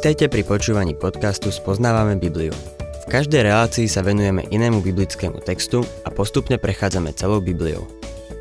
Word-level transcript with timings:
Vítajte 0.00 0.32
pri 0.32 0.48
počúvaní 0.48 0.96
podcastu 0.96 1.52
Spoznávame 1.52 2.16
Bibliu. 2.16 2.56
V 3.04 3.06
každej 3.12 3.44
relácii 3.44 3.84
sa 3.84 4.00
venujeme 4.00 4.48
inému 4.48 4.80
biblickému 4.80 5.44
textu 5.44 5.84
a 5.84 6.08
postupne 6.08 6.56
prechádzame 6.56 7.12
celou 7.12 7.44
Bibliou. 7.44 7.84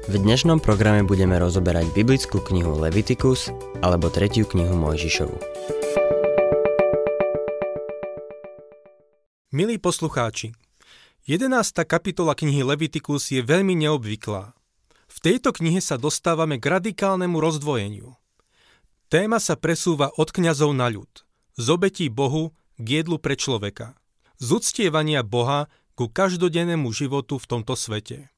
V 0.07 0.16
dnešnom 0.23 0.64
programe 0.64 1.04
budeme 1.04 1.36
rozoberať 1.36 1.91
biblickú 1.91 2.39
knihu 2.48 2.80
Leviticus 2.80 3.52
alebo 3.84 4.07
tretiu 4.07 4.48
knihu 4.48 4.71
Mojžišovu. 4.71 5.36
Milí 9.52 9.84
poslucháči, 9.84 10.55
11. 11.28 11.60
kapitola 11.84 12.39
knihy 12.39 12.64
Leviticus 12.64 13.36
je 13.36 13.44
veľmi 13.44 13.76
neobvyklá. 13.84 14.55
V 15.12 15.18
tejto 15.20 15.52
knihe 15.52 15.84
sa 15.84 16.00
dostávame 16.00 16.55
k 16.55 16.71
radikálnemu 16.80 17.36
rozdvojeniu. 17.36 18.16
Téma 19.12 19.43
sa 19.43 19.60
presúva 19.60 20.07
od 20.15 20.32
kňazov 20.32 20.71
na 20.71 20.87
ľud, 20.87 21.28
z 21.59 21.68
obetí 21.68 22.07
Bohu 22.07 22.55
k 22.79 23.04
jedlu 23.04 23.19
pre 23.19 23.36
človeka, 23.36 23.99
z 24.39 24.47
uctievania 24.55 25.27
Boha 25.27 25.68
ku 25.99 26.07
každodennému 26.07 26.87
životu 26.95 27.35
v 27.35 27.45
tomto 27.51 27.75
svete. 27.75 28.32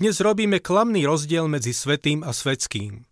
Dnes 0.00 0.16
robíme 0.24 0.56
klamný 0.64 1.04
rozdiel 1.04 1.44
medzi 1.52 1.76
svetým 1.76 2.24
a 2.24 2.32
svetským. 2.32 3.04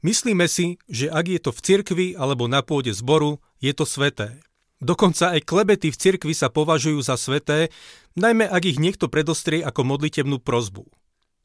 Myslíme 0.00 0.48
si, 0.48 0.80
že 0.88 1.12
ak 1.12 1.28
je 1.28 1.40
to 1.44 1.50
v 1.52 1.60
cirkvi 1.60 2.06
alebo 2.16 2.48
na 2.48 2.64
pôde 2.64 2.96
zboru, 2.96 3.44
je 3.60 3.76
to 3.76 3.84
sveté. 3.84 4.40
Dokonca 4.80 5.36
aj 5.36 5.44
klebety 5.44 5.92
v 5.92 6.00
cirkvi 6.00 6.32
sa 6.32 6.48
považujú 6.48 7.04
za 7.04 7.20
sveté, 7.20 7.68
najmä 8.16 8.48
ak 8.48 8.64
ich 8.64 8.80
niekto 8.80 9.12
predostrie 9.12 9.60
ako 9.60 9.84
modlitebnú 9.84 10.40
prozbu. 10.40 10.88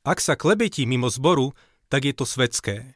Ak 0.07 0.23
sa 0.23 0.39
klebetí 0.39 0.87
mimo 0.87 1.11
zboru, 1.11 1.51
tak 1.91 2.07
je 2.07 2.15
to 2.15 2.23
svetské. 2.23 2.95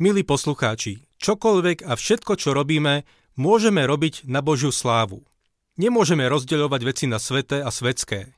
Milí 0.00 0.24
poslucháči, 0.24 1.04
Čokoľvek 1.20 1.84
a 1.84 1.92
všetko, 2.00 2.32
čo 2.40 2.56
robíme, 2.56 3.04
môžeme 3.34 3.82
robiť 3.86 4.26
na 4.26 4.40
Božiu 4.40 4.70
slávu. 4.74 5.26
Nemôžeme 5.74 6.26
rozdeľovať 6.30 6.80
veci 6.86 7.04
na 7.10 7.18
sveté 7.18 7.58
a 7.58 7.70
svetské. 7.70 8.34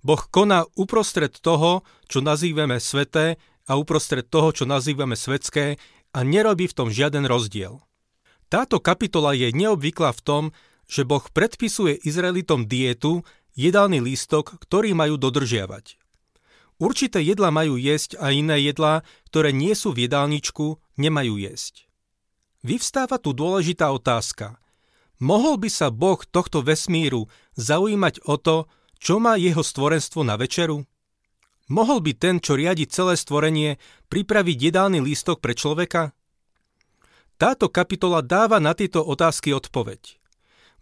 Boh 0.00 0.20
koná 0.32 0.64
uprostred 0.80 1.36
toho, 1.36 1.84
čo 2.08 2.24
nazývame 2.24 2.80
sveté 2.80 3.36
a 3.68 3.76
uprostred 3.76 4.24
toho, 4.24 4.48
čo 4.56 4.64
nazývame 4.64 5.12
svetské 5.12 5.76
a 6.16 6.18
nerobí 6.24 6.66
v 6.66 6.76
tom 6.76 6.88
žiaden 6.88 7.28
rozdiel. 7.28 7.84
Táto 8.48 8.80
kapitola 8.80 9.36
je 9.36 9.52
neobvyklá 9.52 10.10
v 10.16 10.24
tom, 10.24 10.44
že 10.90 11.06
Boh 11.06 11.22
predpisuje 11.22 12.00
Izraelitom 12.02 12.66
dietu, 12.66 13.22
jedálny 13.54 14.00
lístok, 14.00 14.58
ktorý 14.58 14.96
majú 14.96 15.20
dodržiavať. 15.20 16.00
Určité 16.80 17.20
jedla 17.20 17.52
majú 17.52 17.76
jesť 17.76 18.16
a 18.16 18.32
iné 18.32 18.56
jedlá, 18.64 19.04
ktoré 19.28 19.52
nie 19.52 19.76
sú 19.76 19.92
v 19.92 20.08
jedálničku, 20.08 20.80
nemajú 20.96 21.36
jesť. 21.36 21.89
Vyvstáva 22.60 23.16
tu 23.16 23.32
dôležitá 23.32 23.88
otázka. 23.88 24.60
Mohol 25.20 25.64
by 25.64 25.68
sa 25.72 25.88
Boh 25.88 26.20
tohto 26.28 26.60
vesmíru 26.60 27.28
zaujímať 27.56 28.24
o 28.28 28.36
to, 28.36 28.56
čo 29.00 29.16
má 29.16 29.40
jeho 29.40 29.64
stvorenstvo 29.64 30.20
na 30.24 30.36
večeru? 30.36 30.84
Mohol 31.72 32.04
by 32.04 32.12
ten, 32.16 32.36
čo 32.36 32.56
riadi 32.56 32.84
celé 32.84 33.16
stvorenie, 33.16 33.80
pripraviť 34.12 34.56
jedálny 34.72 35.00
lístok 35.00 35.40
pre 35.40 35.56
človeka? 35.56 36.12
Táto 37.40 37.72
kapitola 37.72 38.20
dáva 38.20 38.60
na 38.60 38.76
tieto 38.76 39.00
otázky 39.00 39.56
odpoveď. 39.56 40.20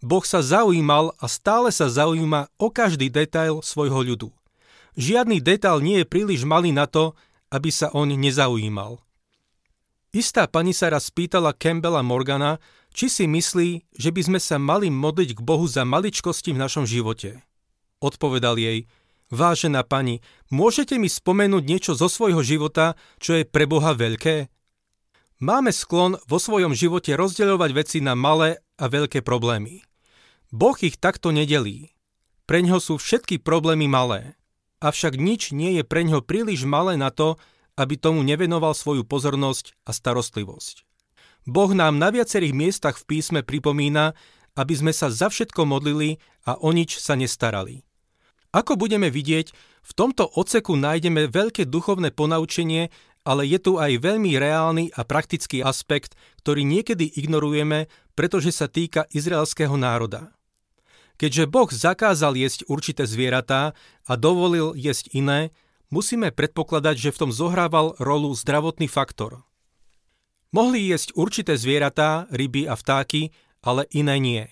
Boh 0.03 0.23
sa 0.23 0.43
zaujímal 0.43 1.15
a 1.15 1.25
stále 1.31 1.71
sa 1.71 1.87
zaujíma 1.87 2.51
o 2.59 2.67
každý 2.71 3.07
detail 3.07 3.63
svojho 3.63 4.03
ľudu. 4.03 4.29
Žiadny 4.99 5.39
detail 5.39 5.79
nie 5.79 6.03
je 6.03 6.11
príliš 6.11 6.43
malý 6.43 6.75
na 6.75 6.87
to, 6.87 7.15
aby 7.51 7.71
sa 7.71 7.87
on 7.95 8.11
nezaujímal. 8.11 8.99
Istá 10.09 10.49
pani 10.49 10.73
sa 10.73 10.89
raz 10.89 11.13
spýtala 11.13 11.53
Campbella 11.53 12.01
Morgana, 12.01 12.57
či 12.89 13.13
si 13.13 13.29
myslí, 13.29 13.93
že 13.93 14.09
by 14.09 14.21
sme 14.25 14.39
sa 14.41 14.57
mali 14.57 14.89
modliť 14.89 15.37
k 15.37 15.41
Bohu 15.45 15.69
za 15.69 15.85
maličkosti 15.85 16.57
v 16.57 16.61
našom 16.65 16.89
živote. 16.89 17.45
Odpovedal 18.01 18.57
jej, 18.57 18.89
vážená 19.29 19.85
pani, 19.85 20.25
môžete 20.49 20.97
mi 20.97 21.05
spomenúť 21.05 21.61
niečo 21.61 21.93
zo 21.93 22.09
svojho 22.09 22.41
života, 22.41 22.97
čo 23.21 23.37
je 23.37 23.45
pre 23.45 23.69
Boha 23.69 23.93
veľké? 23.93 24.49
Máme 25.45 25.69
sklon 25.69 26.17
vo 26.25 26.41
svojom 26.41 26.73
živote 26.73 27.13
rozdeľovať 27.13 27.71
veci 27.77 27.97
na 28.01 28.17
malé 28.17 28.65
a 28.81 28.89
veľké 28.89 29.21
problémy. 29.21 29.85
Boh 30.49 30.75
ich 30.81 30.97
takto 30.97 31.29
nedelí. 31.29 31.93
Preňho 32.49 32.81
sú 32.81 32.97
všetky 32.97 33.45
problémy 33.45 33.85
malé. 33.85 34.33
Avšak 34.81 35.21
nič 35.21 35.53
nie 35.53 35.77
je 35.77 35.85
preňho 35.85 36.25
príliš 36.25 36.65
malé 36.65 36.97
na 36.97 37.13
to, 37.13 37.37
aby 37.79 37.95
tomu 37.95 38.19
nevenoval 38.27 38.75
svoju 38.75 39.07
pozornosť 39.07 39.71
a 39.87 39.95
starostlivosť. 39.95 40.83
Boh 41.47 41.71
nám 41.71 41.95
na 41.95 42.11
viacerých 42.11 42.51
miestach 42.51 42.99
v 42.99 43.15
písme 43.15 43.39
pripomína, 43.47 44.11
aby 44.59 44.73
sme 44.75 44.91
sa 44.91 45.07
za 45.07 45.31
všetko 45.31 45.63
modlili 45.63 46.19
a 46.43 46.59
o 46.59 46.75
nič 46.75 46.99
sa 46.99 47.15
nestarali. 47.15 47.87
Ako 48.51 48.75
budeme 48.75 49.07
vidieť, 49.07 49.55
v 49.79 49.91
tomto 49.95 50.27
oceku 50.35 50.75
nájdeme 50.75 51.31
veľké 51.31 51.69
duchovné 51.69 52.11
ponaučenie, 52.11 52.91
ale 53.23 53.47
je 53.47 53.59
tu 53.61 53.79
aj 53.79 54.01
veľmi 54.01 54.35
reálny 54.35 54.91
a 54.91 55.05
praktický 55.07 55.63
aspekt, 55.63 56.19
ktorý 56.43 56.67
niekedy 56.67 57.07
ignorujeme, 57.15 57.87
pretože 58.17 58.51
sa 58.51 58.67
týka 58.67 59.07
izraelského 59.13 59.79
národa. 59.79 60.33
Keďže 61.19 61.51
Boh 61.51 61.69
zakázal 61.69 62.35
jesť 62.39 62.65
určité 62.71 63.03
zvieratá 63.03 63.75
a 64.07 64.13
dovolil 64.15 64.71
jesť 64.75 65.11
iné, 65.13 65.51
musíme 65.89 66.33
predpokladať, 66.33 66.95
že 66.97 67.13
v 67.13 67.19
tom 67.25 67.31
zohrával 67.33 67.97
rolu 68.01 68.33
zdravotný 68.33 68.89
faktor. 68.89 69.45
Mohli 70.49 70.89
jesť 70.89 71.13
určité 71.13 71.53
zvieratá, 71.57 72.25
ryby 72.33 72.65
a 72.65 72.73
vtáky, 72.73 73.29
ale 73.61 73.85
iné 73.93 74.17
nie. 74.17 74.43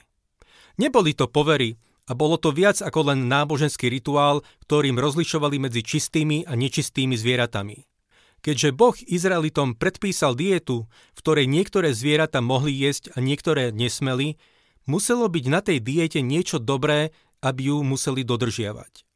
Neboli 0.77 1.17
to 1.17 1.25
povery 1.25 1.81
a 2.05 2.13
bolo 2.13 2.37
to 2.37 2.53
viac 2.53 2.85
ako 2.85 3.09
len 3.13 3.25
náboženský 3.25 3.89
rituál, 3.89 4.45
ktorým 4.69 5.01
rozlišovali 5.01 5.57
medzi 5.57 5.81
čistými 5.81 6.45
a 6.45 6.53
nečistými 6.53 7.17
zvieratami. 7.17 7.89
Keďže 8.45 8.69
Boh 8.77 8.93
Izraelitom 8.93 9.73
predpísal 9.73 10.37
dietu, 10.37 10.85
v 11.17 11.19
ktorej 11.25 11.49
niektoré 11.49 11.89
zvieratá 11.97 12.45
mohli 12.45 12.77
jesť 12.77 13.17
a 13.17 13.19
niektoré 13.19 13.73
nesmeli, 13.73 14.37
muselo 14.85 15.25
byť 15.25 15.45
na 15.49 15.65
tej 15.65 15.81
diete 15.81 16.21
niečo 16.21 16.61
dobré, 16.61 17.09
aby 17.41 17.73
ju 17.73 17.81
museli 17.81 18.21
dodržiavať. 18.21 19.06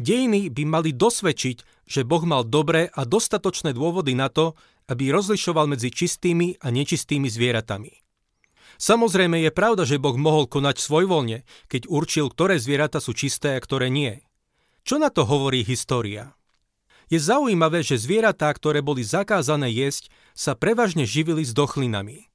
Dejiny 0.00 0.48
by 0.48 0.62
mali 0.64 0.90
dosvedčiť, 0.96 1.84
že 1.84 2.08
Boh 2.08 2.24
mal 2.24 2.48
dobré 2.48 2.88
a 2.88 3.04
dostatočné 3.04 3.76
dôvody 3.76 4.16
na 4.16 4.32
to, 4.32 4.56
aby 4.88 5.12
rozlišoval 5.12 5.68
medzi 5.68 5.92
čistými 5.92 6.56
a 6.64 6.72
nečistými 6.72 7.28
zvieratami. 7.28 7.92
Samozrejme 8.80 9.38
je 9.46 9.52
pravda, 9.54 9.86
že 9.86 10.00
Boh 10.00 10.16
mohol 10.16 10.48
konať 10.48 10.80
svojvoľne, 10.80 11.44
keď 11.68 11.86
určil, 11.86 12.32
ktoré 12.32 12.58
zvieratá 12.58 12.98
sú 12.98 13.12
čisté 13.14 13.54
a 13.54 13.62
ktoré 13.62 13.92
nie. 13.92 14.24
Čo 14.82 14.98
na 14.98 15.12
to 15.12 15.22
hovorí 15.22 15.62
história? 15.62 16.34
Je 17.12 17.20
zaujímavé, 17.20 17.84
že 17.84 18.00
zvieratá, 18.00 18.48
ktoré 18.50 18.80
boli 18.80 19.04
zakázané 19.04 19.68
jesť, 19.70 20.08
sa 20.32 20.56
prevažne 20.56 21.04
živili 21.04 21.44
s 21.44 21.52
dochlinami. 21.52 22.32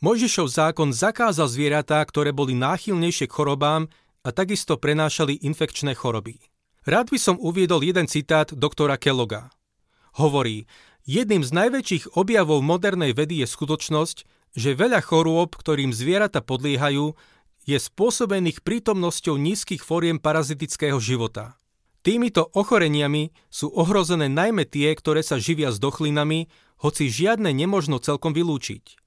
Mojžišov 0.00 0.48
zákon 0.48 0.90
zakázal 0.90 1.46
zvieratá, 1.52 2.00
ktoré 2.02 2.32
boli 2.32 2.56
náchylnejšie 2.56 3.28
k 3.28 3.36
chorobám 3.36 3.92
a 4.24 4.28
takisto 4.32 4.80
prenášali 4.80 5.38
infekčné 5.44 5.92
choroby. 5.92 6.40
Rád 6.86 7.10
by 7.10 7.18
som 7.18 7.36
uviedol 7.42 7.82
jeden 7.82 8.06
citát 8.06 8.54
doktora 8.54 8.94
Kelloga. 8.94 9.50
Hovorí, 10.22 10.70
jedným 11.02 11.42
z 11.42 11.50
najväčších 11.50 12.14
objavov 12.14 12.62
modernej 12.62 13.10
vedy 13.10 13.42
je 13.42 13.50
skutočnosť, 13.50 14.22
že 14.54 14.78
veľa 14.78 15.02
chorôb, 15.02 15.58
ktorým 15.58 15.90
zvieratá 15.90 16.46
podliehajú, 16.46 17.18
je 17.66 17.74
spôsobených 17.74 18.62
prítomnosťou 18.62 19.34
nízkych 19.34 19.82
fóriem 19.82 20.22
parazitického 20.22 21.02
života. 21.02 21.58
Týmito 22.06 22.46
ochoreniami 22.54 23.34
sú 23.50 23.66
ohrozené 23.74 24.30
najmä 24.30 24.62
tie, 24.62 24.94
ktoré 24.94 25.26
sa 25.26 25.42
živia 25.42 25.74
s 25.74 25.82
dochlinami, 25.82 26.46
hoci 26.78 27.10
žiadne 27.10 27.50
nemožno 27.50 27.98
celkom 27.98 28.30
vylúčiť. 28.30 29.05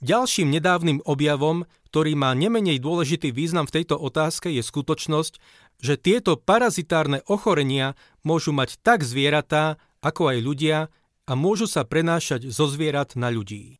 Ďalším 0.00 0.48
nedávnym 0.48 1.04
objavom, 1.04 1.68
ktorý 1.92 2.16
má 2.16 2.32
nemenej 2.32 2.80
dôležitý 2.80 3.36
význam 3.36 3.68
v 3.68 3.80
tejto 3.80 4.00
otázke, 4.00 4.48
je 4.48 4.64
skutočnosť, 4.64 5.36
že 5.84 6.00
tieto 6.00 6.40
parazitárne 6.40 7.20
ochorenia 7.28 7.92
môžu 8.24 8.56
mať 8.56 8.80
tak 8.80 9.04
zvieratá, 9.04 9.76
ako 10.00 10.32
aj 10.32 10.38
ľudia 10.40 10.78
a 11.28 11.32
môžu 11.36 11.68
sa 11.68 11.84
prenášať 11.84 12.48
zo 12.48 12.64
zvierat 12.64 13.12
na 13.12 13.28
ľudí. 13.28 13.76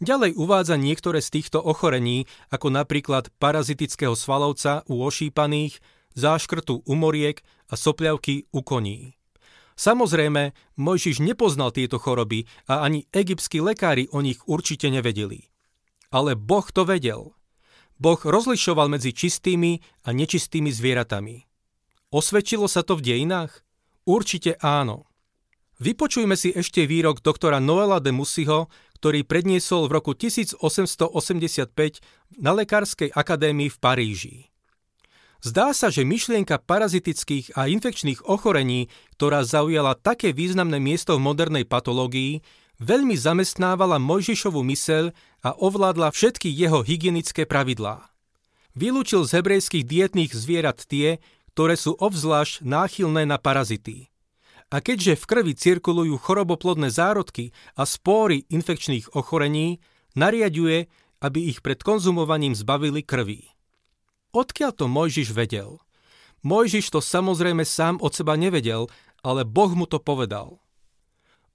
Ďalej 0.00 0.40
uvádza 0.40 0.80
niektoré 0.80 1.20
z 1.20 1.28
týchto 1.36 1.60
ochorení, 1.60 2.24
ako 2.48 2.72
napríklad 2.72 3.28
parazitického 3.36 4.16
svalovca 4.16 4.88
u 4.88 5.04
ošípaných, 5.04 5.84
záškrtu 6.16 6.80
u 6.88 6.94
moriek 6.96 7.44
a 7.68 7.76
sopľavky 7.76 8.48
u 8.56 8.64
koní. 8.64 9.19
Samozrejme, 9.80 10.52
Mojžiš 10.76 11.24
nepoznal 11.24 11.72
tieto 11.72 11.96
choroby 11.96 12.44
a 12.68 12.84
ani 12.84 13.08
egyptskí 13.16 13.64
lekári 13.64 14.12
o 14.12 14.20
nich 14.20 14.44
určite 14.44 14.92
nevedeli. 14.92 15.48
Ale 16.12 16.36
Boh 16.36 16.68
to 16.68 16.84
vedel– 16.84 17.32
Boh 18.00 18.16
rozlišoval 18.16 18.88
medzi 18.88 19.12
čistými 19.12 19.76
a 20.08 20.16
nečistými 20.16 20.72
zvieratami. 20.72 21.44
Osvedčilo 22.08 22.64
sa 22.64 22.80
to 22.80 22.96
v 22.96 23.04
dejinách? 23.04 23.60
Určite 24.08 24.56
áno. 24.64 25.04
Vypočujme 25.84 26.32
si 26.32 26.48
ešte 26.48 26.88
výrok 26.88 27.20
doktora 27.20 27.60
Noela 27.60 28.00
de 28.00 28.08
Musiho, 28.08 28.72
ktorý 28.96 29.28
predniesol 29.28 29.84
v 29.84 30.00
roku 30.00 30.16
1885 30.16 30.64
na 32.40 32.56
Lekárskej 32.56 33.12
akadémii 33.12 33.68
v 33.68 33.78
Paríži. 33.78 34.49
Zdá 35.40 35.72
sa, 35.72 35.88
že 35.88 36.04
myšlienka 36.04 36.60
parazitických 36.60 37.56
a 37.56 37.64
infekčných 37.64 38.28
ochorení, 38.28 38.92
ktorá 39.16 39.40
zaujala 39.40 39.96
také 39.96 40.36
významné 40.36 40.76
miesto 40.76 41.16
v 41.16 41.24
modernej 41.24 41.64
patológii, 41.64 42.44
veľmi 42.76 43.16
zamestnávala 43.16 43.96
Mojžišovu 43.96 44.60
myseľ 44.60 45.16
a 45.40 45.50
ovládla 45.56 46.12
všetky 46.12 46.52
jeho 46.52 46.84
hygienické 46.84 47.48
pravidlá. 47.48 48.12
Vylúčil 48.76 49.24
z 49.24 49.40
hebrejských 49.40 49.84
dietných 49.88 50.32
zvierat 50.36 50.84
tie, 50.84 51.24
ktoré 51.56 51.74
sú 51.74 51.96
obzvlášť 51.96 52.60
náchylné 52.60 53.24
na 53.24 53.40
parazity. 53.40 54.12
A 54.70 54.78
keďže 54.78 55.18
v 55.18 55.24
krvi 55.24 55.52
cirkulujú 55.56 56.20
choroboplodné 56.20 56.92
zárodky 56.92 57.50
a 57.74 57.88
spóry 57.88 58.46
infekčných 58.52 59.16
ochorení, 59.16 59.82
nariaduje, 60.14 60.86
aby 61.24 61.48
ich 61.48 61.64
pred 61.64 61.80
konzumovaním 61.80 62.54
zbavili 62.54 63.02
krvi. 63.02 63.50
Odkiaľ 64.30 64.72
to 64.78 64.86
Mojžiš 64.86 65.34
vedel? 65.34 65.82
Mojžiš 66.46 66.94
to 66.94 67.02
samozrejme 67.02 67.66
sám 67.66 67.98
od 67.98 68.14
seba 68.14 68.38
nevedel, 68.38 68.86
ale 69.26 69.42
Boh 69.42 69.74
mu 69.74 69.90
to 69.90 69.98
povedal. 69.98 70.62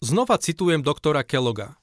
Znova 0.04 0.36
citujem 0.38 0.84
doktora 0.84 1.24
Kelloga. 1.24 1.80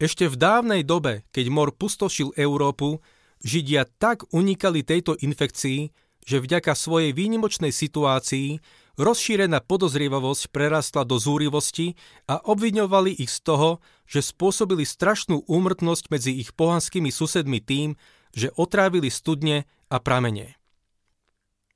Ešte 0.00 0.26
v 0.26 0.34
dávnej 0.34 0.82
dobe, 0.82 1.22
keď 1.30 1.46
mor 1.52 1.70
pustošil 1.76 2.34
Európu, 2.34 3.04
Židia 3.44 3.86
tak 4.00 4.26
unikali 4.32 4.82
tejto 4.82 5.14
infekcii, 5.14 5.92
že 6.22 6.38
vďaka 6.38 6.72
svojej 6.72 7.12
výnimočnej 7.12 7.74
situácii 7.74 8.62
rozšírená 8.96 9.60
podozrievavosť 9.62 10.50
prerastla 10.54 11.02
do 11.02 11.18
zúrivosti 11.18 11.98
a 12.30 12.38
obviňovali 12.38 13.18
ich 13.18 13.30
z 13.30 13.38
toho, 13.44 13.70
že 14.06 14.24
spôsobili 14.24 14.86
strašnú 14.86 15.44
úmrtnosť 15.46 16.04
medzi 16.08 16.32
ich 16.38 16.54
pohanskými 16.54 17.10
susedmi 17.10 17.58
tým, 17.60 17.98
že 18.32 18.54
otrávili 18.56 19.12
studne 19.12 19.68
a 19.92 20.00
pramene. 20.00 20.56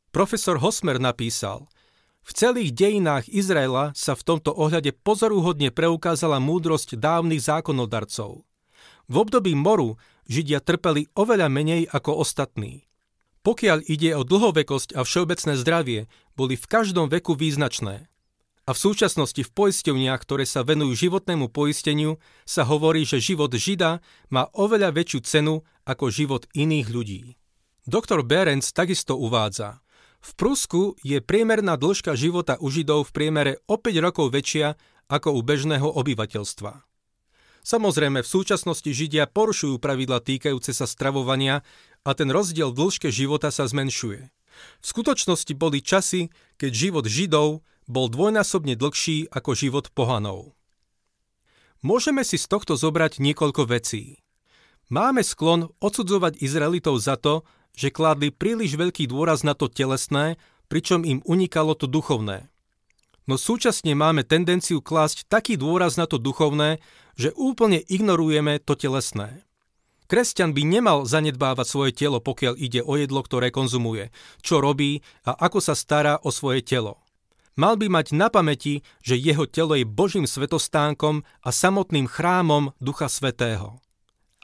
Profesor 0.08 0.56
Hosmer 0.64 0.96
napísal, 0.96 1.68
v 2.24 2.30
celých 2.32 2.72
dejinách 2.72 3.28
Izraela 3.28 3.92
sa 3.92 4.16
v 4.16 4.24
tomto 4.24 4.50
ohľade 4.56 4.96
pozorúhodne 5.04 5.68
preukázala 5.70 6.40
múdrosť 6.40 6.96
dávnych 6.96 7.44
zákonodarcov. 7.44 8.42
V 9.06 9.14
období 9.14 9.52
moru 9.54 10.00
Židia 10.26 10.58
trpeli 10.58 11.06
oveľa 11.14 11.46
menej 11.46 11.86
ako 11.86 12.18
ostatní. 12.24 12.88
Pokiaľ 13.46 13.86
ide 13.86 14.10
o 14.18 14.26
dlhovekosť 14.26 14.98
a 14.98 15.06
všeobecné 15.06 15.54
zdravie, 15.54 16.00
boli 16.34 16.58
v 16.58 16.66
každom 16.66 17.06
veku 17.06 17.38
význačné. 17.38 18.10
A 18.66 18.74
v 18.74 18.82
súčasnosti 18.82 19.38
v 19.38 19.54
poisťovniach, 19.54 20.18
ktoré 20.26 20.42
sa 20.42 20.66
venujú 20.66 20.98
životnému 20.98 21.54
poisteniu, 21.54 22.18
sa 22.42 22.66
hovorí, 22.66 23.06
že 23.06 23.22
život 23.22 23.54
Žida 23.54 24.02
má 24.34 24.50
oveľa 24.50 24.90
väčšiu 24.90 25.20
cenu 25.22 25.62
ako 25.86 26.10
život 26.10 26.50
iných 26.58 26.88
ľudí. 26.90 27.38
Doktor 27.86 28.26
Berenc 28.26 28.66
takisto 28.74 29.14
uvádza, 29.14 29.78
v 30.18 30.30
Prusku 30.34 30.98
je 31.06 31.22
priemerná 31.22 31.78
dĺžka 31.78 32.18
života 32.18 32.58
u 32.58 32.66
Židov 32.66 33.06
v 33.06 33.14
priemere 33.14 33.52
o 33.70 33.78
5 33.78 34.02
rokov 34.02 34.34
väčšia 34.34 34.74
ako 35.06 35.38
u 35.38 35.40
bežného 35.46 35.86
obyvateľstva. 35.94 36.82
Samozrejme, 37.62 38.26
v 38.26 38.32
súčasnosti 38.34 38.90
Židia 38.90 39.30
porušujú 39.30 39.78
pravidla 39.78 40.18
týkajúce 40.18 40.74
sa 40.74 40.82
stravovania 40.90 41.62
a 42.02 42.10
ten 42.18 42.26
rozdiel 42.26 42.74
v 42.74 42.78
dĺžke 42.82 43.14
života 43.14 43.54
sa 43.54 43.70
zmenšuje. 43.70 44.34
V 44.82 44.86
skutočnosti 44.86 45.54
boli 45.54 45.78
časy, 45.78 46.34
keď 46.58 46.70
život 46.74 47.06
Židov 47.06 47.62
bol 47.86 48.10
dvojnásobne 48.10 48.74
dlhší 48.74 49.30
ako 49.30 49.54
život 49.54 49.94
pohanov. 49.94 50.58
Môžeme 51.86 52.26
si 52.26 52.34
z 52.34 52.50
tohto 52.50 52.74
zobrať 52.74 53.22
niekoľko 53.22 53.62
vecí. 53.70 54.26
Máme 54.90 55.22
sklon 55.22 55.70
odsudzovať 55.78 56.42
Izraelitov 56.42 56.98
za 56.98 57.14
to, 57.14 57.46
že 57.76 57.92
kládli 57.92 58.32
príliš 58.32 58.74
veľký 58.74 59.06
dôraz 59.06 59.44
na 59.44 59.52
to 59.52 59.70
telesné, 59.70 60.40
pričom 60.66 61.06
im 61.06 61.22
unikalo 61.28 61.78
to 61.78 61.86
duchovné 61.86 62.48
no 63.26 63.34
súčasne 63.34 63.92
máme 63.92 64.22
tendenciu 64.22 64.78
klásť 64.80 65.26
taký 65.26 65.58
dôraz 65.58 65.98
na 65.98 66.06
to 66.06 66.16
duchovné, 66.16 66.78
že 67.18 67.34
úplne 67.34 67.82
ignorujeme 67.82 68.62
to 68.62 68.78
telesné. 68.78 69.42
Kresťan 70.06 70.54
by 70.54 70.62
nemal 70.62 71.02
zanedbávať 71.02 71.66
svoje 71.66 71.90
telo, 71.90 72.22
pokiaľ 72.22 72.54
ide 72.54 72.78
o 72.78 72.94
jedlo, 72.94 73.26
ktoré 73.26 73.50
konzumuje, 73.50 74.14
čo 74.38 74.62
robí 74.62 75.02
a 75.26 75.34
ako 75.34 75.58
sa 75.58 75.74
stará 75.74 76.22
o 76.22 76.30
svoje 76.30 76.62
telo. 76.62 77.02
Mal 77.58 77.74
by 77.74 77.90
mať 77.90 78.14
na 78.14 78.30
pamäti, 78.30 78.86
že 79.02 79.18
jeho 79.18 79.50
telo 79.50 79.74
je 79.74 79.82
Božím 79.82 80.28
svetostánkom 80.30 81.26
a 81.42 81.50
samotným 81.50 82.06
chrámom 82.06 82.70
Ducha 82.78 83.10
Svetého. 83.10 83.82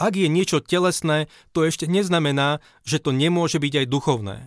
Ak 0.01 0.17
je 0.17 0.29
niečo 0.29 0.65
telesné, 0.65 1.29
to 1.53 1.69
ešte 1.69 1.85
neznamená, 1.85 2.65
že 2.83 2.99
to 2.99 3.13
nemôže 3.13 3.61
byť 3.61 3.85
aj 3.85 3.87
duchovné. 3.93 4.39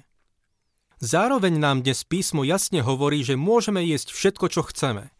Zároveň 1.03 1.59
nám 1.59 1.83
dnes 1.83 2.01
písmo 2.07 2.41
jasne 2.47 2.81
hovorí, 2.81 3.21
že 3.21 3.37
môžeme 3.37 3.83
jesť 3.83 4.15
všetko, 4.15 4.45
čo 4.49 4.61
chceme. 4.65 5.11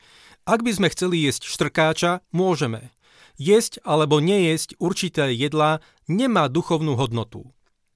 Ak 0.48 0.64
by 0.66 0.72
sme 0.72 0.88
chceli 0.90 1.26
jesť 1.26 1.50
štrkáča, 1.52 2.26
môžeme. 2.34 2.94
Jesť 3.36 3.84
alebo 3.84 4.24
nejesť 4.24 4.80
určité 4.80 5.36
jedlá 5.36 5.84
nemá 6.08 6.48
duchovnú 6.48 6.96
hodnotu. 6.96 7.52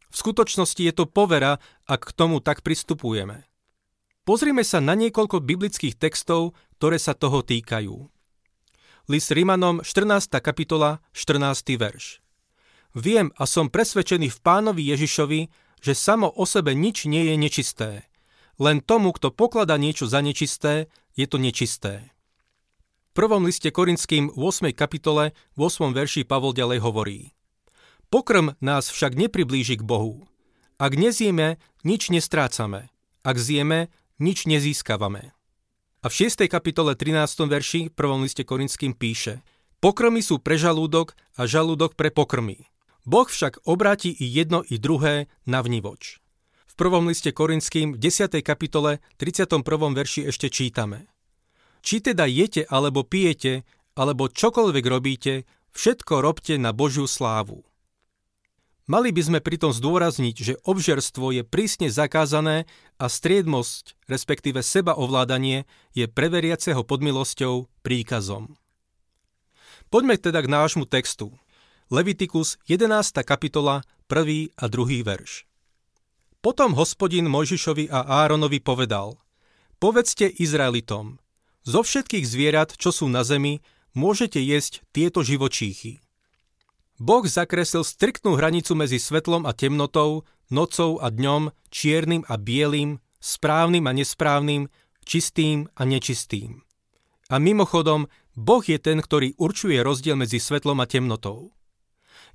V 0.09 0.15
skutočnosti 0.17 0.81
je 0.81 0.93
to 0.93 1.05
povera, 1.05 1.61
ak 1.85 2.11
k 2.11 2.15
tomu 2.17 2.41
tak 2.41 2.65
pristupujeme. 2.65 3.45
Pozrime 4.27 4.61
sa 4.61 4.83
na 4.83 4.93
niekoľko 4.93 5.41
biblických 5.41 5.95
textov, 5.95 6.57
ktoré 6.77 6.99
sa 6.99 7.15
toho 7.15 7.41
týkajú. 7.41 8.18
List 9.09 9.33
Rimanom 9.33 9.81
14. 9.81 10.37
kapitola 10.37 11.01
14. 11.17 11.81
verš. 11.81 12.21
Viem 12.93 13.33
a 13.41 13.49
som 13.49 13.65
presvedčený 13.65 14.29
v 14.29 14.37
pánovi 14.37 14.85
Ježišovi, 14.85 15.49
že 15.81 15.97
samo 15.97 16.29
o 16.29 16.45
sebe 16.45 16.77
nič 16.77 17.09
nie 17.09 17.25
je 17.25 17.33
nečisté. 17.33 17.89
Len 18.61 18.85
tomu, 18.85 19.09
kto 19.09 19.33
poklada 19.33 19.81
niečo 19.81 20.05
za 20.05 20.21
nečisté, 20.21 20.93
je 21.17 21.25
to 21.25 21.41
nečisté. 21.41 22.13
V 23.09 23.11
prvom 23.17 23.49
liste 23.49 23.73
Korinským 23.73 24.29
8. 24.37 24.77
kapitole 24.77 25.33
v 25.57 25.59
8. 25.65 25.89
verši 25.89 26.21
Pavol 26.21 26.53
ďalej 26.53 26.77
hovorí 26.85 27.33
Pokrm 28.13 28.53
nás 28.61 28.93
však 28.93 29.17
nepriblíži 29.17 29.81
k 29.81 29.87
Bohu. 29.89 30.29
Ak 30.77 30.93
nezjeme, 30.93 31.57
nič 31.81 32.13
nestrácame. 32.13 32.93
Ak 33.25 33.41
zjeme, 33.41 33.89
nič 34.21 34.45
nezískavame. 34.45 35.33
A 35.99 36.07
v 36.07 36.31
6. 36.31 36.47
kapitole 36.47 36.95
13. 36.95 37.43
verši 37.43 37.91
v 37.91 37.93
prvom 37.93 38.23
liste 38.23 38.47
Korinským 38.47 38.95
píše 38.95 39.43
Pokrmy 39.83 40.23
sú 40.23 40.39
pre 40.39 40.55
žalúdok 40.55 41.11
a 41.35 41.43
žalúdok 41.43 41.99
pre 41.99 42.07
pokrmy. 42.07 42.71
Boh 43.03 43.27
však 43.27 43.67
obráti 43.67 44.15
i 44.15 44.23
jedno 44.31 44.63
i 44.63 44.79
druhé 44.79 45.27
na 45.43 45.59
vnivoč. 45.59 46.23
V 46.71 46.73
prvom 46.79 47.11
liste 47.11 47.35
Korinským 47.35 47.95
v 47.95 47.97
10. 47.99 48.31
kapitole 48.39 49.03
31. 49.19 49.59
verši 49.91 50.31
ešte 50.31 50.47
čítame. 50.47 51.11
Či 51.83 51.99
teda 51.99 52.23
jete 52.31 52.63
alebo 52.71 53.03
pijete, 53.03 53.67
alebo 53.99 54.31
čokoľvek 54.31 54.85
robíte, 54.87 55.43
všetko 55.75 56.23
robte 56.23 56.55
na 56.55 56.71
Božiu 56.71 57.11
slávu. 57.11 57.67
Mali 58.89 59.13
by 59.13 59.21
sme 59.21 59.37
pritom 59.37 59.69
zdôrazniť, 59.69 60.35
že 60.41 60.53
obžerstvo 60.65 61.29
je 61.29 61.45
prísne 61.45 61.93
zakázané 61.93 62.65
a 62.97 63.05
striedmosť, 63.05 63.93
respektíve 64.09 64.65
sebaovládanie, 64.65 65.69
je 65.93 66.09
preveriaceho 66.09 66.81
pod 66.81 67.05
milosťou 67.05 67.69
príkazom. 67.85 68.57
Poďme 69.93 70.17
teda 70.17 70.41
k 70.41 70.49
nášmu 70.49 70.89
textu. 70.89 71.37
Levitikus 71.93 72.57
11. 72.65 73.21
kapitola 73.21 73.85
1. 74.09 74.57
a 74.57 74.65
2. 74.65 75.05
verš. 75.05 75.45
Potom 76.41 76.73
hospodin 76.73 77.29
Mojžišovi 77.29 77.93
a 77.93 78.25
Áronovi 78.25 78.57
povedal 78.57 79.21
Povedzte 79.77 80.25
Izraelitom, 80.25 81.21
zo 81.61 81.85
všetkých 81.85 82.25
zvierat, 82.25 82.73
čo 82.73 82.89
sú 82.89 83.05
na 83.05 83.21
zemi, 83.21 83.61
môžete 83.93 84.41
jesť 84.41 84.81
tieto 84.89 85.21
živočíchy. 85.21 86.01
Boh 86.99 87.23
zakreslil 87.23 87.87
striktnú 87.87 88.35
hranicu 88.35 88.75
medzi 88.75 88.99
svetlom 88.99 89.47
a 89.47 89.55
temnotou, 89.55 90.27
nocou 90.51 90.99
a 90.99 91.07
dňom, 91.07 91.55
čiernym 91.71 92.27
a 92.27 92.35
bielým, 92.35 92.99
správnym 93.23 93.87
a 93.87 93.95
nesprávnym, 93.95 94.67
čistým 95.07 95.71
a 95.79 95.87
nečistým. 95.87 96.59
A 97.31 97.39
mimochodom, 97.39 98.11
Boh 98.35 98.59
je 98.59 98.75
ten, 98.75 98.99
ktorý 98.99 99.31
určuje 99.39 99.79
rozdiel 99.79 100.19
medzi 100.19 100.43
svetlom 100.43 100.83
a 100.83 100.85
temnotou. 100.91 101.55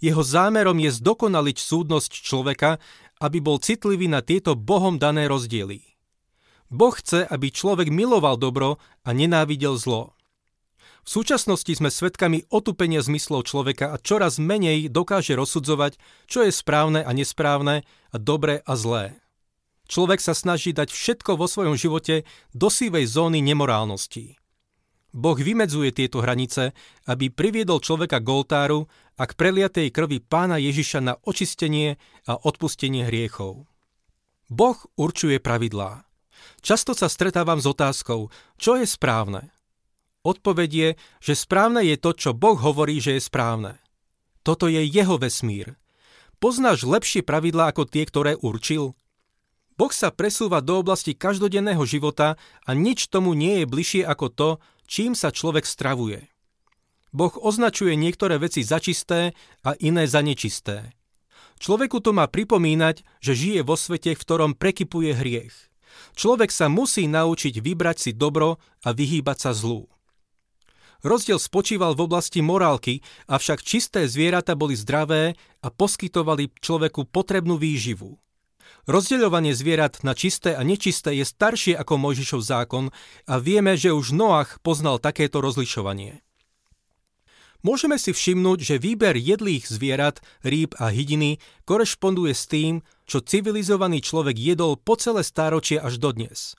Jeho 0.00 0.25
zámerom 0.25 0.80
je 0.80 0.90
zdokonaliť 0.97 1.56
súdnosť 1.61 2.12
človeka, 2.25 2.80
aby 3.21 3.44
bol 3.44 3.61
citlivý 3.61 4.09
na 4.09 4.25
tieto 4.25 4.56
Bohom 4.56 4.97
dané 4.97 5.28
rozdiely. 5.28 5.85
Boh 6.73 6.97
chce, 6.97 7.28
aby 7.28 7.52
človek 7.52 7.92
miloval 7.92 8.40
dobro 8.40 8.80
a 9.04 9.12
nenávidel 9.12 9.76
zlo. 9.76 10.16
V 11.04 11.08
súčasnosti 11.12 11.68
sme 11.68 11.92
svedkami 11.92 12.49
otupenia 12.49 13.04
zmyslov 13.04 13.44
človeka 13.44 13.92
a 13.92 14.00
čoraz 14.00 14.40
menej 14.40 14.88
dokáže 14.88 15.37
rozsudzovať, 15.37 16.00
čo 16.25 16.49
je 16.49 16.52
správne 16.52 17.04
a 17.04 17.12
nesprávne 17.12 17.84
a 18.08 18.16
dobré 18.16 18.64
a 18.64 18.73
zlé. 18.73 19.20
Človek 19.84 20.25
sa 20.25 20.32
snaží 20.32 20.73
dať 20.73 20.88
všetko 20.88 21.37
vo 21.37 21.44
svojom 21.44 21.76
živote 21.76 22.25
do 22.56 22.73
sívej 22.73 23.04
zóny 23.04 23.44
nemorálnosti. 23.44 24.40
Boh 25.14 25.38
vymedzuje 25.38 25.94
tieto 25.94 26.25
hranice, 26.25 26.75
aby 27.06 27.30
priviedol 27.30 27.78
človeka 27.78 28.18
k 28.18 28.26
oltáru 28.26 28.90
a 29.14 29.30
k 29.30 29.37
preliatej 29.38 29.94
krvi 29.94 30.18
pána 30.18 30.58
Ježiša 30.58 31.00
na 31.04 31.14
očistenie 31.23 32.00
a 32.26 32.34
odpustenie 32.34 33.06
hriechov. 33.06 33.70
Boh 34.50 34.78
určuje 34.99 35.38
pravidlá. 35.38 36.02
Často 36.64 36.99
sa 36.99 37.06
stretávam 37.06 37.62
s 37.62 37.70
otázkou, 37.70 38.32
čo 38.58 38.75
je 38.75 38.88
správne. 38.88 39.53
Odpoveď 40.25 40.71
je, 40.73 40.88
že 41.21 41.35
správne 41.37 41.85
je 41.85 42.00
to, 42.00 42.16
čo 42.16 42.31
Boh 42.33 42.57
hovorí, 42.57 42.97
že 42.97 43.21
je 43.21 43.23
správne. 43.23 43.76
Toto 44.40 44.73
je 44.73 44.81
jeho 44.81 45.21
vesmír. 45.21 45.76
Poznáš 46.40 46.88
lepšie 46.88 47.21
pravidlá 47.21 47.73
ako 47.73 47.85
tie, 47.85 48.09
ktoré 48.09 48.33
určil? 48.40 48.97
Boh 49.76 49.93
sa 49.93 50.09
presúva 50.09 50.64
do 50.64 50.81
oblasti 50.81 51.12
každodenného 51.12 51.85
života 51.85 52.40
a 52.64 52.71
nič 52.73 53.12
tomu 53.12 53.37
nie 53.37 53.62
je 53.62 53.66
bližšie 53.69 54.02
ako 54.07 54.26
to, 54.33 54.49
čím 54.88 55.12
sa 55.12 55.28
človek 55.28 55.69
stravuje. 55.69 56.31
Boh 57.14 57.35
označuje 57.38 57.95
niektoré 57.95 58.40
veci 58.40 58.64
za 58.66 58.83
čisté 58.83 59.38
a 59.62 59.76
iné 59.78 60.09
za 60.09 60.25
nečisté. 60.25 60.95
Človeku 61.62 62.02
to 62.02 62.11
má 62.11 62.26
pripomínať, 62.26 63.07
že 63.23 63.33
žije 63.38 63.61
vo 63.62 63.78
svete, 63.78 64.16
v 64.16 64.23
ktorom 64.25 64.59
prekypuje 64.59 65.14
hriech. 65.14 65.54
Človek 66.19 66.50
sa 66.50 66.66
musí 66.66 67.07
naučiť 67.07 67.62
vybrať 67.62 67.97
si 67.99 68.11
dobro 68.11 68.59
a 68.83 68.90
vyhýbať 68.90 69.38
sa 69.38 69.52
zlu. 69.54 69.93
Rozdiel 71.04 71.37
spočíval 71.37 71.92
v 71.92 72.08
oblasti 72.08 72.40
morálky, 72.40 73.04
avšak 73.28 73.61
čisté 73.61 74.08
zvieratá 74.08 74.56
boli 74.56 74.73
zdravé 74.73 75.37
a 75.61 75.68
poskytovali 75.68 76.49
človeku 76.64 77.04
potrebnú 77.12 77.61
výživu. 77.61 78.16
Rozdeľovanie 78.88 79.52
zvierat 79.52 80.00
na 80.00 80.16
čisté 80.16 80.56
a 80.56 80.64
nečisté 80.64 81.12
je 81.20 81.28
staršie 81.28 81.76
ako 81.76 82.00
Mojžišov 82.00 82.40
zákon 82.40 82.88
a 83.28 83.34
vieme, 83.37 83.76
že 83.76 83.92
už 83.92 84.16
Noach 84.16 84.64
poznal 84.64 84.96
takéto 84.96 85.44
rozlišovanie. 85.44 86.25
Môžeme 87.64 87.96
si 87.96 88.12
všimnúť, 88.12 88.61
že 88.61 88.76
výber 88.80 89.16
jedlých 89.16 89.68
zvierat, 89.68 90.20
rýb 90.44 90.76
a 90.76 90.92
hydiny 90.92 91.40
korešponduje 91.64 92.32
s 92.32 92.44
tým, 92.49 92.84
čo 93.04 93.25
civilizovaný 93.25 94.04
človek 94.04 94.37
jedol 94.37 94.76
po 94.76 94.96
celé 95.00 95.25
stáročie 95.25 95.80
až 95.80 95.96
dodnes. 95.96 96.56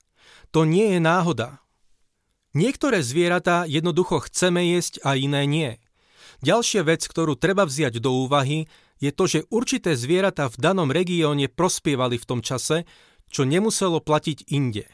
To 0.49 0.65
nie 0.65 0.97
je 0.97 0.99
náhoda. 1.01 1.64
Niektoré 2.55 3.03
zvieratá 3.03 3.67
jednoducho 3.67 4.23
chceme 4.31 4.63
jesť 4.79 5.03
a 5.03 5.19
iné 5.19 5.43
nie. 5.43 5.71
Ďalšia 6.39 6.87
vec, 6.87 7.03
ktorú 7.03 7.35
treba 7.35 7.67
vziať 7.67 7.99
do 7.99 8.23
úvahy, 8.23 8.71
je 9.03 9.11
to, 9.11 9.27
že 9.27 9.47
určité 9.51 9.99
zvieratá 9.99 10.47
v 10.47 10.63
danom 10.63 10.87
regióne 10.87 11.51
prospievali 11.51 12.15
v 12.15 12.23
tom 12.23 12.39
čase, 12.39 12.87
čo 13.27 13.43
nemuselo 13.43 13.99
platiť 13.99 14.47
inde. 14.55 14.87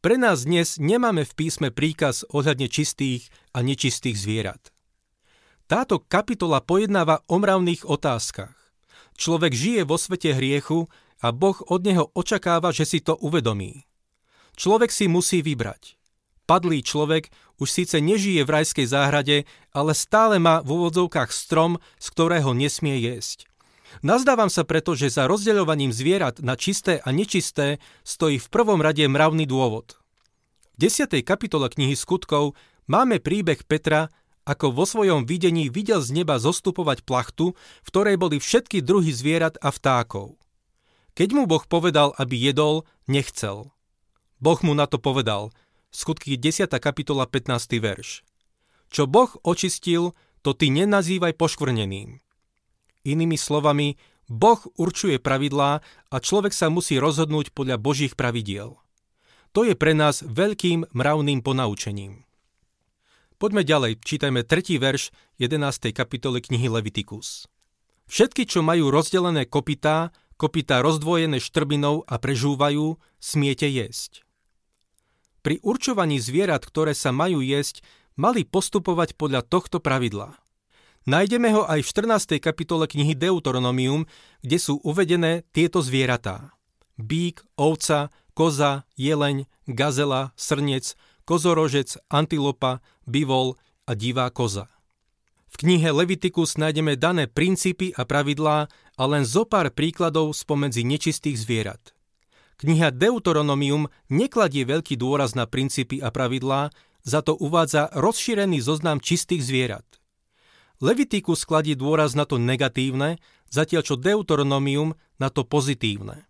Pre 0.00 0.16
nás 0.16 0.48
dnes 0.48 0.80
nemáme 0.80 1.28
v 1.28 1.36
písme 1.36 1.68
príkaz 1.68 2.24
ohľadne 2.32 2.72
čistých 2.72 3.28
a 3.52 3.60
nečistých 3.60 4.16
zvierat. 4.16 4.72
Táto 5.68 6.00
kapitola 6.00 6.64
pojednáva 6.64 7.20
o 7.28 7.36
mravných 7.36 7.84
otázkach. 7.84 8.56
Človek 9.20 9.52
žije 9.52 9.84
vo 9.84 10.00
svete 10.00 10.32
hriechu 10.32 10.88
a 11.20 11.28
Boh 11.28 11.60
od 11.68 11.84
neho 11.84 12.08
očakáva, 12.16 12.72
že 12.72 12.88
si 12.88 13.04
to 13.04 13.20
uvedomí. 13.20 13.84
Človek 14.56 14.88
si 14.88 15.12
musí 15.12 15.44
vybrať. 15.44 15.99
Padlý 16.50 16.82
človek 16.82 17.30
už 17.62 17.70
síce 17.70 18.02
nežije 18.02 18.42
v 18.42 18.50
rajskej 18.50 18.90
záhrade, 18.90 19.46
ale 19.70 19.94
stále 19.94 20.42
má 20.42 20.66
v 20.66 20.82
úvodzovkách 20.82 21.30
strom, 21.30 21.78
z 22.02 22.06
ktorého 22.10 22.58
nesmie 22.58 22.98
jesť. 22.98 23.46
Nazdávam 24.02 24.50
sa 24.50 24.66
preto, 24.66 24.98
že 24.98 25.14
za 25.14 25.30
rozdeľovaním 25.30 25.94
zvierat 25.94 26.42
na 26.42 26.58
čisté 26.58 26.98
a 27.06 27.14
nečisté 27.14 27.78
stojí 28.02 28.42
v 28.42 28.50
prvom 28.50 28.82
rade 28.82 29.06
mravný 29.06 29.46
dôvod. 29.46 29.94
V 30.74 30.90
10. 30.90 31.22
kapitole 31.22 31.70
knihy 31.70 31.94
skutkov 31.94 32.58
máme 32.90 33.22
príbeh 33.22 33.62
Petra, 33.62 34.10
ako 34.42 34.74
vo 34.74 34.90
svojom 34.90 35.30
videní 35.30 35.70
videl 35.70 36.02
z 36.02 36.10
neba 36.18 36.42
zostupovať 36.42 37.06
plachtu, 37.06 37.54
v 37.54 37.88
ktorej 37.94 38.18
boli 38.18 38.42
všetky 38.42 38.82
druhy 38.82 39.14
zvierat 39.14 39.54
a 39.62 39.70
vtákov. 39.70 40.34
Keď 41.14 41.28
mu 41.30 41.46
Boh 41.46 41.62
povedal, 41.62 42.10
aby 42.18 42.34
jedol, 42.34 42.82
nechcel. 43.06 43.70
Boh 44.42 44.58
mu 44.66 44.74
na 44.74 44.90
to 44.90 44.98
povedal– 44.98 45.54
Skutky 45.90 46.38
10. 46.38 46.70
kapitola 46.78 47.26
15. 47.26 47.82
verš. 47.82 48.22
Čo 48.94 49.10
Boh 49.10 49.34
očistil, 49.42 50.14
to 50.38 50.54
ty 50.54 50.70
nenazývaj 50.70 51.34
poškvrneným. 51.34 52.22
Inými 53.02 53.34
slovami, 53.34 53.98
Boh 54.30 54.62
určuje 54.78 55.18
pravidlá 55.18 55.82
a 55.82 56.16
človek 56.22 56.54
sa 56.54 56.70
musí 56.70 56.94
rozhodnúť 57.02 57.50
podľa 57.50 57.82
Božích 57.82 58.14
pravidiel. 58.14 58.78
To 59.50 59.66
je 59.66 59.74
pre 59.74 59.90
nás 59.90 60.22
veľkým 60.22 60.94
mravným 60.94 61.42
ponaučením. 61.42 62.22
Poďme 63.42 63.66
ďalej, 63.66 63.98
čítajme 63.98 64.46
3. 64.46 64.78
verš 64.78 65.10
11. 65.42 65.90
kapitoly 65.90 66.38
knihy 66.38 66.70
Levitikus. 66.70 67.50
Všetky, 68.06 68.46
čo 68.46 68.62
majú 68.62 68.94
rozdelené 68.94 69.42
kopitá, 69.42 70.14
kopitá 70.38 70.86
rozdvojené 70.86 71.42
štrbinou 71.42 72.06
a 72.06 72.14
prežúvajú, 72.22 72.94
smiete 73.18 73.66
jesť. 73.66 74.22
Pri 75.40 75.56
určovaní 75.64 76.20
zvierat, 76.20 76.60
ktoré 76.68 76.92
sa 76.92 77.16
majú 77.16 77.40
jesť, 77.40 77.80
mali 78.20 78.44
postupovať 78.44 79.16
podľa 79.16 79.40
tohto 79.48 79.80
pravidla. 79.80 80.36
Nájdeme 81.08 81.48
ho 81.56 81.64
aj 81.64 81.80
v 81.80 81.88
14. 82.12 82.36
kapitole 82.44 82.84
knihy 82.84 83.16
Deuteronomium, 83.16 84.04
kde 84.44 84.58
sú 84.60 84.84
uvedené 84.84 85.48
tieto 85.56 85.80
zvieratá. 85.80 86.52
Bík, 87.00 87.40
ovca, 87.56 88.12
koza, 88.36 88.84
jeleň, 89.00 89.48
gazela, 89.64 90.36
srnec, 90.36 90.92
kozorožec, 91.24 91.96
antilopa, 92.12 92.84
bivol 93.08 93.56
a 93.88 93.96
divá 93.96 94.28
koza. 94.28 94.68
V 95.50 95.66
knihe 95.66 95.88
Leviticus 95.88 96.60
nájdeme 96.60 97.00
dané 97.00 97.26
princípy 97.26 97.96
a 97.96 98.04
pravidlá 98.04 98.68
a 98.70 99.02
len 99.08 99.24
zo 99.24 99.48
pár 99.48 99.72
príkladov 99.72 100.36
spomedzi 100.36 100.84
nečistých 100.84 101.40
zvierat– 101.40 101.80
Kniha 102.60 102.92
Deuteronomium 102.92 103.88
nekladie 104.12 104.68
veľký 104.68 105.00
dôraz 105.00 105.32
na 105.32 105.48
princípy 105.48 105.96
a 106.04 106.12
pravidlá, 106.12 106.68
za 107.00 107.24
to 107.24 107.32
uvádza 107.32 107.88
rozšírený 107.96 108.60
zoznam 108.60 109.00
čistých 109.00 109.40
zvierat. 109.40 109.88
Levitikus 110.84 111.48
kladie 111.48 111.72
dôraz 111.72 112.12
na 112.12 112.28
to 112.28 112.36
negatívne, 112.36 113.16
zatiaľ 113.48 113.80
čo 113.80 113.96
Deuteronomium 113.96 114.92
na 115.16 115.32
to 115.32 115.48
pozitívne. 115.48 116.28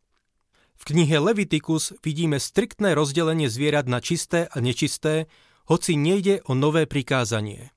V 0.78 0.82
knihe 0.94 1.18
Levitikus 1.18 1.98
vidíme 1.98 2.38
striktné 2.38 2.94
rozdelenie 2.94 3.50
zvierat 3.50 3.90
na 3.90 3.98
čisté 3.98 4.46
a 4.46 4.62
nečisté, 4.62 5.26
hoci 5.66 5.98
nejde 5.98 6.46
o 6.46 6.54
nové 6.54 6.86
prikázanie. 6.86 7.74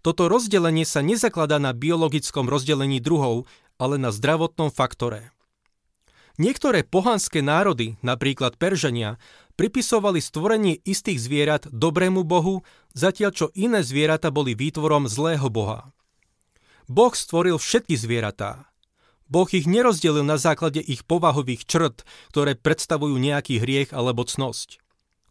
Toto 0.00 0.32
rozdelenie 0.32 0.88
sa 0.88 1.04
nezakladá 1.04 1.60
na 1.60 1.76
biologickom 1.76 2.48
rozdelení 2.48 3.04
druhov, 3.04 3.44
ale 3.76 4.00
na 4.00 4.08
zdravotnom 4.08 4.72
faktore. 4.72 5.36
Niektoré 6.40 6.80
pohanské 6.84 7.44
národy, 7.44 8.00
napríklad 8.00 8.56
Peržania, 8.56 9.20
pripisovali 9.60 10.20
stvorenie 10.24 10.80
istých 10.80 11.20
zvierat 11.20 11.68
dobrému 11.68 12.24
bohu, 12.24 12.64
zatiaľ 12.96 13.30
čo 13.36 13.46
iné 13.52 13.84
zvieratá 13.84 14.32
boli 14.32 14.56
výtvorom 14.56 15.04
zlého 15.08 15.52
boha. 15.52 15.92
Boh 16.88 17.12
stvoril 17.12 17.60
všetky 17.60 17.94
zvieratá. 17.96 18.72
Boh 19.28 19.48
ich 19.48 19.64
nerozdelil 19.64 20.24
na 20.28 20.36
základe 20.36 20.80
ich 20.80 21.08
povahových 21.08 21.64
črt, 21.64 22.04
ktoré 22.32 22.52
predstavujú 22.52 23.16
nejaký 23.16 23.60
hriech 23.64 23.90
alebo 23.96 24.28
cnosť. 24.28 24.76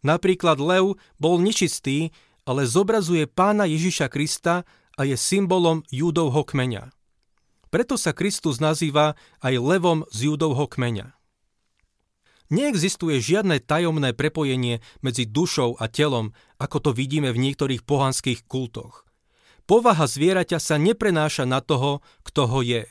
Napríklad 0.02 0.58
lev 0.58 0.98
bol 1.22 1.38
nečistý, 1.38 2.10
ale 2.42 2.66
zobrazuje 2.66 3.30
pána 3.30 3.70
Ježiša 3.70 4.10
Krista 4.10 4.66
a 4.98 5.02
je 5.06 5.14
symbolom 5.14 5.86
júdovho 5.94 6.42
kmeňa. 6.42 6.90
Preto 7.72 7.96
sa 7.96 8.12
Kristus 8.12 8.60
nazýva 8.60 9.16
aj 9.40 9.56
levom 9.56 10.04
z 10.12 10.28
judovho 10.28 10.68
kmeňa. 10.68 11.16
Neexistuje 12.52 13.16
žiadne 13.16 13.64
tajomné 13.64 14.12
prepojenie 14.12 14.84
medzi 15.00 15.24
dušou 15.24 15.80
a 15.80 15.88
telom, 15.88 16.36
ako 16.60 16.84
to 16.84 16.90
vidíme 16.92 17.32
v 17.32 17.40
niektorých 17.48 17.88
pohanských 17.88 18.44
kultoch. 18.44 19.08
Povaha 19.64 20.04
zvieraťa 20.04 20.60
sa 20.60 20.76
neprenáša 20.76 21.48
na 21.48 21.64
toho, 21.64 22.04
kto 22.28 22.44
ho 22.44 22.60
je. 22.60 22.84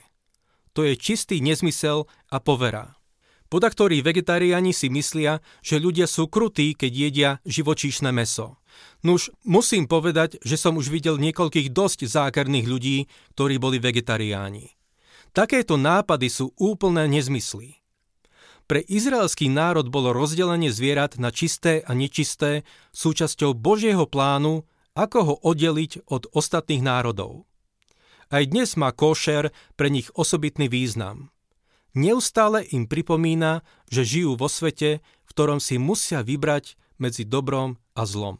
To 0.74 0.82
je 0.82 0.98
čistý 0.98 1.46
nezmysel 1.46 2.10
a 2.34 2.42
povera. 2.42 2.98
Podaktorí 3.54 4.02
vegetariáni 4.02 4.74
si 4.74 4.90
myslia, 4.90 5.46
že 5.62 5.78
ľudia 5.78 6.10
sú 6.10 6.26
krutí, 6.26 6.74
keď 6.74 6.92
jedia 6.96 7.32
živočíšne 7.46 8.10
meso. 8.10 8.58
Nuž, 9.02 9.34
musím 9.42 9.90
povedať, 9.90 10.38
že 10.46 10.56
som 10.58 10.78
už 10.78 10.94
videl 10.94 11.18
niekoľkých 11.18 11.74
dosť 11.74 12.06
zákerných 12.06 12.68
ľudí, 12.70 12.98
ktorí 13.34 13.58
boli 13.58 13.82
vegetariáni. 13.82 14.78
Takéto 15.32 15.80
nápady 15.80 16.28
sú 16.28 16.52
úplné 16.60 17.08
nezmysly. 17.08 17.82
Pre 18.68 18.80
izraelský 18.80 19.52
národ 19.52 19.92
bolo 19.92 20.16
rozdelenie 20.16 20.72
zvierat 20.72 21.20
na 21.20 21.32
čisté 21.32 21.84
a 21.84 21.92
nečisté 21.92 22.64
súčasťou 22.96 23.52
Božieho 23.52 24.08
plánu, 24.08 24.64
ako 24.96 25.20
ho 25.24 25.36
oddeliť 25.44 26.08
od 26.08 26.28
ostatných 26.32 26.84
národov. 26.84 27.48
Aj 28.32 28.44
dnes 28.48 28.80
má 28.80 28.96
košer 28.96 29.52
pre 29.76 29.92
nich 29.92 30.08
osobitný 30.16 30.72
význam. 30.72 31.36
Neustále 31.92 32.64
im 32.72 32.88
pripomína, 32.88 33.68
že 33.92 34.08
žijú 34.08 34.40
vo 34.40 34.48
svete, 34.48 35.04
v 35.04 35.32
ktorom 35.36 35.60
si 35.60 35.76
musia 35.76 36.24
vybrať 36.24 36.80
medzi 36.96 37.28
dobrom 37.28 37.76
a 37.92 38.08
zlom. 38.08 38.40